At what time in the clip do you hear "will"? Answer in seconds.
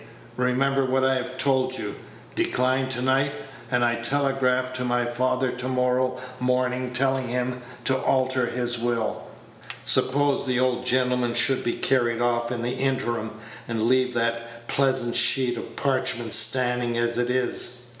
8.79-9.21